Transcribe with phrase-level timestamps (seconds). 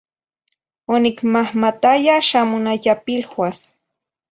[0.93, 3.57] Onicmahmataya xa mona yapiluas.